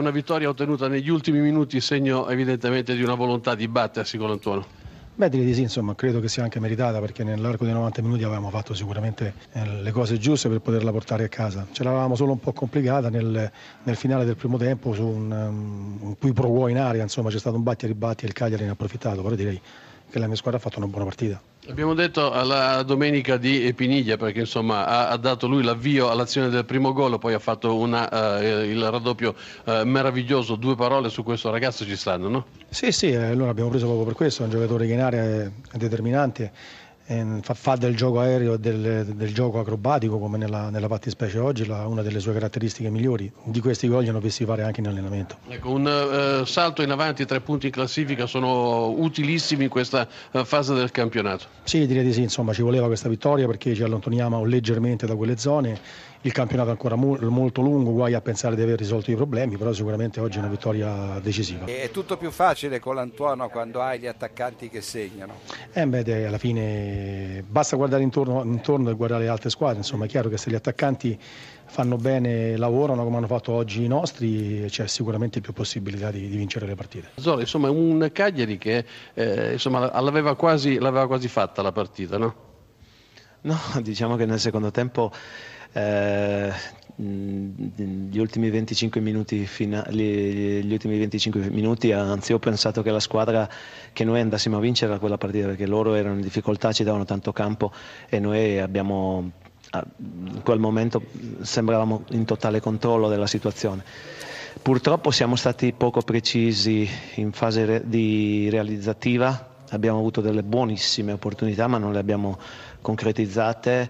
Una 0.00 0.10
vittoria 0.10 0.48
ottenuta 0.48 0.88
negli 0.88 1.10
ultimi 1.10 1.40
minuti, 1.40 1.78
segno 1.78 2.26
evidentemente 2.30 2.94
di 2.96 3.02
una 3.02 3.12
volontà 3.12 3.54
di 3.54 3.68
battersi 3.68 4.16
con 4.16 4.28
l'Antuono. 4.28 4.64
Beh, 5.14 5.28
direi 5.28 5.44
di 5.44 5.52
sì, 5.52 5.60
insomma, 5.60 5.94
credo 5.94 6.20
che 6.20 6.28
sia 6.28 6.42
anche 6.42 6.58
meritata 6.58 7.00
perché 7.00 7.22
nell'arco 7.22 7.64
dei 7.64 7.74
90 7.74 8.00
minuti 8.00 8.22
avevamo 8.22 8.48
fatto 8.48 8.72
sicuramente 8.72 9.34
eh, 9.52 9.82
le 9.82 9.90
cose 9.90 10.16
giuste 10.16 10.48
per 10.48 10.60
poterla 10.60 10.90
portare 10.90 11.24
a 11.24 11.28
casa. 11.28 11.66
Ce 11.70 11.84
l'avevamo 11.84 12.14
solo 12.14 12.32
un 12.32 12.40
po' 12.40 12.54
complicata 12.54 13.10
nel, 13.10 13.52
nel 13.82 13.96
finale 13.96 14.24
del 14.24 14.36
primo 14.36 14.56
tempo 14.56 14.94
su 14.94 15.04
un, 15.04 15.30
um, 15.30 15.98
un 16.00 16.18
qui 16.18 16.32
pro 16.32 16.68
in 16.68 16.78
aria, 16.78 17.02
insomma 17.02 17.28
c'è 17.28 17.38
stato 17.38 17.56
un 17.56 17.62
batti 17.62 17.84
e 17.84 17.88
ribatti 17.88 18.24
e 18.24 18.28
il 18.28 18.32
Cagliari 18.32 18.62
ne 18.62 18.70
ha 18.70 18.72
approfittato, 18.72 19.20
però 19.20 19.34
direi 19.34 19.60
che 20.10 20.18
la 20.18 20.26
mia 20.26 20.36
squadra 20.36 20.58
ha 20.58 20.62
fatto 20.62 20.78
una 20.78 20.88
buona 20.88 21.04
partita. 21.04 21.40
Abbiamo 21.68 21.94
detto 21.94 22.32
alla 22.32 22.82
domenica 22.82 23.36
di 23.36 23.64
Epiniglia 23.64 24.16
perché 24.16 24.40
insomma 24.40 24.86
ha, 24.86 25.08
ha 25.08 25.16
dato 25.16 25.46
lui 25.46 25.62
l'avvio 25.62 26.10
all'azione 26.10 26.48
del 26.48 26.64
primo 26.64 26.92
gol, 26.92 27.18
poi 27.18 27.34
ha 27.34 27.38
fatto 27.38 27.76
una, 27.76 28.08
uh, 28.38 28.42
il 28.64 28.90
raddoppio 28.90 29.34
uh, 29.64 29.84
meraviglioso. 29.84 30.56
Due 30.56 30.74
parole 30.74 31.08
su 31.08 31.22
questo 31.22 31.50
ragazzo 31.50 31.84
ci 31.84 31.96
stanno, 31.96 32.28
no? 32.28 32.46
Sì, 32.68 32.92
sì, 32.92 33.10
eh, 33.10 33.34
noi 33.34 33.46
l'abbiamo 33.46 33.70
preso 33.70 33.84
proprio 33.86 34.06
per 34.06 34.14
questo, 34.14 34.42
è 34.42 34.44
un 34.46 34.50
giocatore 34.50 34.86
che 34.86 34.92
in 34.92 35.00
area 35.00 35.22
è, 35.22 35.50
è 35.72 35.76
determinante 35.76 36.52
fa, 37.42 37.54
fa, 37.54 37.74
del 37.74 37.96
gioco 37.96 38.20
aereo 38.20 38.54
e 38.54 38.58
del, 38.58 39.04
del, 39.16 39.34
gioco 39.34 39.58
acrobatico 39.58 40.18
come 40.20 40.38
nella, 40.38 40.70
nella 40.70 40.86
fattispecie 40.86 41.38
oggi 41.38 41.66
la, 41.66 41.86
una 41.86 42.02
delle 42.02 42.20
sue 42.20 42.32
caratteristiche 42.32 42.88
migliori. 42.88 43.30
Di 43.42 43.60
questi 43.60 43.88
gol 43.88 44.06
hanno 44.06 44.20
visti 44.20 44.44
fare 44.44 44.62
anche 44.62 44.80
in 44.80 44.86
allenamento. 44.86 45.38
Ecco, 45.48 45.72
un 45.72 45.86
uh, 46.40 46.44
salto 46.44 46.82
in 46.82 46.90
avanti, 46.90 47.26
tre 47.26 47.40
punti 47.40 47.66
in 47.66 47.72
classifica 47.72 48.26
sono 48.26 48.90
utilissimi 48.90 49.64
in 49.64 49.70
questa 49.70 50.06
uh, 50.30 50.44
fase 50.44 50.74
del 50.74 50.92
campionato. 50.92 51.46
Sì, 51.64 51.86
direi 51.86 52.04
di 52.04 52.12
sì, 52.12 52.22
insomma 52.22 52.52
ci 52.52 52.62
voleva 52.62 52.86
questa 52.86 53.08
vittoria 53.08 53.46
perché 53.46 53.74
ci 53.74 53.82
allontaniamo 53.82 54.44
leggermente 54.44 55.06
da 55.06 55.16
quelle 55.16 55.36
zone 55.36 56.08
il 56.22 56.32
campionato 56.32 56.68
è 56.68 56.72
ancora 56.72 56.96
mo- 56.96 57.18
molto 57.20 57.62
lungo, 57.62 57.92
guai 57.92 58.14
a 58.14 58.20
pensare 58.20 58.54
di 58.54 58.62
aver 58.62 58.78
risolto 58.78 59.10
i 59.10 59.14
problemi, 59.14 59.56
però 59.56 59.72
sicuramente 59.72 60.20
oggi 60.20 60.36
è 60.36 60.40
una 60.40 60.50
vittoria 60.50 61.18
decisiva. 61.20 61.64
È 61.64 61.90
tutto 61.90 62.16
più 62.16 62.30
facile 62.30 62.78
con 62.78 62.94
l'Antuono 62.94 63.48
quando 63.48 63.80
hai 63.80 63.98
gli 63.98 64.06
attaccanti 64.06 64.68
che 64.68 64.82
segnano. 64.82 65.34
Eh 65.72 65.86
beh, 65.86 66.26
alla 66.26 66.38
fine 66.38 67.42
basta 67.46 67.76
guardare 67.76 68.02
intorno, 68.02 68.42
intorno 68.44 68.90
e 68.90 68.94
guardare 68.94 69.22
le 69.22 69.28
altre 69.28 69.48
squadre, 69.48 69.78
insomma 69.78 70.04
è 70.04 70.08
chiaro 70.08 70.28
che 70.28 70.36
se 70.36 70.50
gli 70.50 70.54
attaccanti 70.54 71.18
fanno 71.66 71.96
bene, 71.96 72.56
lavorano 72.56 73.04
come 73.04 73.16
hanno 73.16 73.28
fatto 73.28 73.52
oggi 73.52 73.84
i 73.84 73.88
nostri, 73.88 74.64
c'è 74.68 74.88
sicuramente 74.88 75.40
più 75.40 75.52
possibilità 75.52 76.10
di, 76.10 76.28
di 76.28 76.36
vincere 76.36 76.66
le 76.66 76.74
partite. 76.74 77.10
Zola, 77.14 77.40
insomma, 77.40 77.70
un 77.70 78.10
Cagliari 78.12 78.58
che 78.58 78.84
eh, 79.14 79.52
insomma, 79.52 80.00
l'aveva, 80.00 80.34
quasi, 80.34 80.78
l'aveva 80.78 81.06
quasi 81.06 81.28
fatta 81.28 81.62
la 81.62 81.72
partita, 81.72 82.18
no? 82.18 82.48
No, 83.42 83.56
diciamo 83.82 84.16
che 84.16 84.26
nel 84.26 84.40
secondo 84.40 84.70
tempo 84.70 85.10
eh, 85.72 86.52
gli 86.96 88.18
ultimi 88.18 88.50
25 88.50 89.00
minuti, 89.00 89.46
finali, 89.46 90.62
gli 90.62 90.72
ultimi 90.72 90.98
25 90.98 91.48
minuti, 91.50 91.92
anzi 91.92 92.32
ho 92.34 92.38
pensato 92.38 92.82
che 92.82 92.90
la 92.90 93.00
squadra 93.00 93.48
che 93.92 94.04
noi 94.04 94.20
andassimo 94.20 94.58
a 94.58 94.60
vincere 94.60 94.98
quella 94.98 95.16
partita 95.16 95.46
perché 95.46 95.66
loro 95.66 95.94
erano 95.94 96.16
in 96.16 96.20
difficoltà, 96.20 96.72
ci 96.72 96.84
davano 96.84 97.04
tanto 97.04 97.32
campo 97.32 97.72
e 98.08 98.18
noi 98.18 98.58
abbiamo 98.58 99.30
in 99.72 100.40
quel 100.42 100.58
momento 100.58 101.00
sembravamo 101.40 102.04
in 102.10 102.24
totale 102.24 102.60
controllo 102.60 103.08
della 103.08 103.26
situazione. 103.28 103.84
Purtroppo 104.60 105.10
siamo 105.10 105.36
stati 105.36 105.72
poco 105.72 106.02
precisi 106.02 106.88
in 107.14 107.32
fase 107.32 107.82
di 107.86 108.48
realizzativa, 108.50 109.49
abbiamo 109.70 109.98
avuto 109.98 110.20
delle 110.20 110.42
buonissime 110.42 111.12
opportunità 111.12 111.66
ma 111.66 111.78
non 111.78 111.92
le 111.92 111.98
abbiamo 111.98 112.38
concretizzate. 112.80 113.88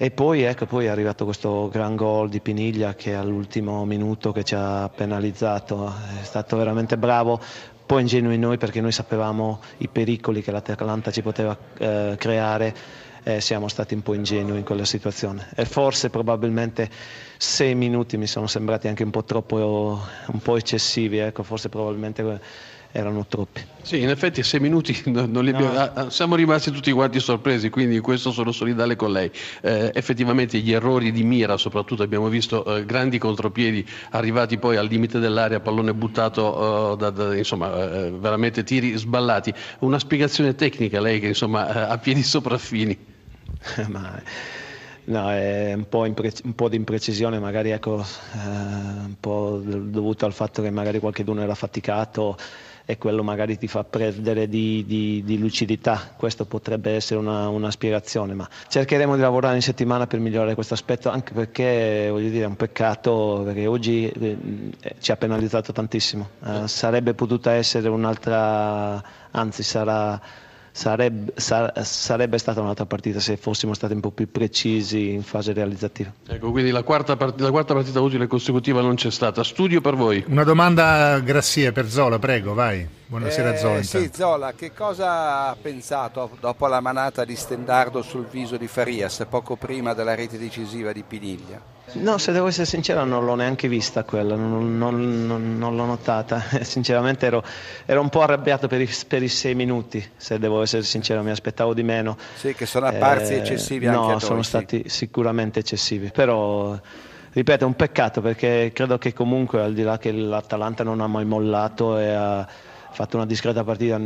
E 0.00 0.12
poi, 0.12 0.42
ecco, 0.42 0.66
poi 0.66 0.84
è 0.84 0.88
arrivato 0.88 1.24
questo 1.24 1.68
gran 1.72 1.96
gol 1.96 2.28
di 2.28 2.38
Piniglia 2.38 2.94
che 2.94 3.14
all'ultimo 3.14 3.84
minuto 3.84 4.30
che 4.30 4.44
ci 4.44 4.54
ha 4.54 4.88
penalizzato, 4.88 5.92
è 6.20 6.24
stato 6.24 6.56
veramente 6.56 6.96
bravo, 6.96 7.32
un 7.32 7.84
po' 7.84 7.98
ingenui 7.98 8.38
noi 8.38 8.58
perché 8.58 8.80
noi 8.80 8.92
sapevamo 8.92 9.60
i 9.78 9.88
pericoli 9.88 10.40
che 10.40 10.52
l'Atalanta 10.52 11.10
ci 11.10 11.22
poteva 11.22 11.56
eh, 11.78 12.14
creare 12.16 12.74
e 13.24 13.40
siamo 13.40 13.66
stati 13.66 13.94
un 13.94 14.02
po' 14.02 14.14
ingenui 14.14 14.58
in 14.58 14.64
quella 14.64 14.84
situazione. 14.84 15.48
E 15.56 15.64
forse 15.64 16.10
probabilmente 16.10 16.88
sei 17.36 17.74
minuti 17.74 18.16
mi 18.16 18.26
sono 18.26 18.46
sembrati 18.46 18.86
anche 18.86 19.02
un 19.02 19.10
po' 19.10 19.24
troppo 19.24 20.00
un 20.26 20.38
po' 20.40 20.56
eccessivi, 20.56 21.18
ecco, 21.18 21.42
forse 21.42 21.68
probabilmente 21.68 22.40
erano 22.92 23.26
troppi. 23.26 23.62
Sì, 23.82 24.00
in 24.00 24.08
effetti 24.08 24.42
sei 24.42 24.60
minuti 24.60 25.00
non, 25.06 25.30
non 25.30 25.44
li 25.44 25.50
abbiamo, 25.50 25.72
no. 25.72 25.78
Ah, 25.78 26.10
siamo 26.10 26.34
rimasti 26.34 26.70
tutti 26.70 26.92
quanti 26.92 27.20
sorpresi, 27.20 27.70
quindi 27.70 27.96
in 27.96 28.02
questo 28.02 28.32
sono 28.32 28.52
solidale 28.52 28.96
con 28.96 29.12
lei. 29.12 29.30
Eh, 29.62 29.90
effettivamente 29.94 30.58
gli 30.58 30.72
errori 30.72 31.12
di 31.12 31.22
mira, 31.22 31.56
soprattutto 31.56 32.02
abbiamo 32.02 32.28
visto 32.28 32.64
eh, 32.64 32.84
grandi 32.84 33.18
contropiedi 33.18 33.86
arrivati 34.10 34.58
poi 34.58 34.76
al 34.76 34.86
limite 34.86 35.18
dell'area, 35.18 35.60
pallone 35.60 35.94
buttato, 35.94 36.92
eh, 36.92 36.96
da, 36.96 37.10
da, 37.10 37.36
insomma 37.36 38.06
eh, 38.06 38.10
veramente 38.10 38.62
tiri 38.62 38.96
sballati. 38.96 39.52
Una 39.80 39.98
spiegazione 39.98 40.54
tecnica 40.54 41.00
lei 41.00 41.20
che 41.20 41.28
insomma 41.28 41.88
eh, 41.88 41.92
ha 41.92 41.98
piedi 41.98 42.22
sopraffini. 42.22 42.98
Ma... 43.88 44.22
No, 45.08 45.30
è 45.30 45.72
un 45.72 45.88
po', 45.88 46.04
impre- 46.04 46.34
un 46.44 46.54
po', 46.54 46.68
di 46.68 46.76
imprecisione, 46.76 47.38
magari 47.38 47.70
ecco, 47.70 48.00
eh, 48.00 48.36
un 48.36 49.14
po' 49.18 49.58
dovuto 49.64 50.26
al 50.26 50.34
fatto 50.34 50.60
che 50.60 50.70
magari 50.70 50.98
qualcuno 50.98 51.40
era 51.40 51.54
faticato 51.54 52.36
e 52.90 52.96
quello 52.96 53.22
magari 53.22 53.58
ti 53.58 53.68
fa 53.68 53.84
perdere 53.84 54.48
di, 54.48 54.82
di, 54.86 55.22
di 55.22 55.38
lucidità. 55.38 56.14
Questo 56.16 56.46
potrebbe 56.46 56.92
essere 56.92 57.20
una, 57.20 57.70
spiegazione, 57.70 58.32
ma 58.32 58.48
cercheremo 58.66 59.14
di 59.14 59.20
lavorare 59.20 59.56
in 59.56 59.60
settimana 59.60 60.06
per 60.06 60.20
migliorare 60.20 60.54
questo 60.54 60.72
aspetto, 60.72 61.10
anche 61.10 61.34
perché 61.34 62.08
voglio 62.10 62.30
dire, 62.30 62.44
è 62.44 62.46
un 62.46 62.56
peccato 62.56 63.42
perché 63.44 63.66
oggi 63.66 64.08
eh, 64.08 64.38
ci 65.00 65.12
ha 65.12 65.16
penalizzato 65.16 65.70
tantissimo. 65.70 66.30
Eh, 66.42 66.66
sarebbe 66.66 67.12
potuta 67.12 67.52
essere 67.52 67.90
un'altra, 67.90 69.02
anzi 69.32 69.62
sarà 69.62 70.18
sarebbe, 70.70 71.32
sarebbe, 71.36 72.38
stata 72.38 72.60
un'altra 72.60 72.86
partita 72.86 73.20
se 73.20 73.36
fossimo 73.36 73.74
stati 73.74 73.94
un 73.94 74.00
po' 74.00 74.10
più 74.10 74.30
precisi 74.30 75.10
in 75.10 75.22
fase 75.22 75.52
realizzativa. 75.52 76.12
Ecco, 76.26 76.50
quindi 76.50 76.70
la 76.70 76.82
quarta, 76.82 77.16
part- 77.16 77.40
la 77.40 77.50
quarta 77.50 77.74
partita 77.74 78.00
utile 78.00 78.26
consecutiva 78.26 78.80
non 78.80 78.94
c'è 78.94 79.10
stata. 79.10 79.42
Studio 79.42 79.80
per 79.80 79.94
voi. 79.94 80.24
Una 80.28 80.44
domanda 80.44 81.18
Grassie 81.20 81.72
per 81.72 81.88
Zola, 81.88 82.18
prego, 82.18 82.54
vai. 82.54 82.97
Buonasera 83.10 83.54
eh, 83.54 83.56
Zola. 83.56 83.82
Sì, 83.82 84.10
Zola, 84.12 84.52
che 84.52 84.74
cosa 84.74 85.46
ha 85.46 85.56
pensato 85.58 86.28
dopo 86.40 86.66
la 86.66 86.80
manata 86.80 87.24
di 87.24 87.36
Stendardo 87.36 88.02
sul 88.02 88.26
viso 88.26 88.58
di 88.58 88.66
Farias 88.66 89.24
poco 89.30 89.56
prima 89.56 89.94
della 89.94 90.14
rete 90.14 90.36
decisiva 90.36 90.92
di 90.92 91.02
Piniglia? 91.08 91.58
No, 91.92 92.18
se 92.18 92.32
devo 92.32 92.48
essere 92.48 92.66
sincero 92.66 93.04
non 93.04 93.24
l'ho 93.24 93.34
neanche 93.34 93.66
vista 93.66 94.04
quella, 94.04 94.36
non, 94.36 94.76
non, 94.76 95.26
non, 95.26 95.56
non 95.56 95.74
l'ho 95.74 95.86
notata. 95.86 96.38
Sinceramente 96.60 97.24
ero, 97.24 97.42
ero, 97.86 98.02
un 98.02 98.10
po' 98.10 98.20
arrabbiato 98.20 98.68
per 98.68 98.82
i, 98.82 98.90
per 99.06 99.22
i, 99.22 99.28
sei 99.28 99.54
minuti, 99.54 100.06
se 100.14 100.38
devo 100.38 100.60
essere 100.60 100.82
sincero, 100.82 101.22
mi 101.22 101.30
aspettavo 101.30 101.72
di 101.72 101.82
meno. 101.82 102.18
Sì, 102.36 102.52
che 102.52 102.66
sono 102.66 102.88
apparsi 102.88 103.32
eh, 103.32 103.36
eccessivi 103.38 103.86
anche 103.86 104.12
No, 104.12 104.18
sono 104.18 104.42
sì. 104.42 104.48
stati 104.50 104.82
sicuramente 104.90 105.60
eccessivi, 105.60 106.10
però 106.10 106.78
ripeto, 107.32 107.64
è 107.64 107.66
un 107.66 107.74
peccato 107.74 108.20
perché 108.20 108.70
credo 108.74 108.98
che 108.98 109.14
comunque 109.14 109.62
al 109.62 109.72
di 109.72 109.82
là 109.82 109.96
che 109.96 110.12
l'Atalanta 110.12 110.84
non 110.84 111.00
ha 111.00 111.06
mai 111.06 111.24
mollato 111.24 111.98
e 111.98 112.10
ha 112.10 112.46
fatto 112.98 113.16
una 113.16 113.26
discreta 113.26 113.62
partita, 113.62 113.96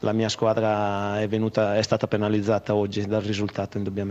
la 0.00 0.12
mia 0.12 0.28
squadra 0.28 1.20
è, 1.20 1.28
venuta, 1.28 1.76
è 1.76 1.82
stata 1.82 2.08
penalizzata 2.08 2.74
oggi 2.74 3.06
dal 3.06 3.22
risultato 3.22 3.76
indubbiamente. 3.76 4.10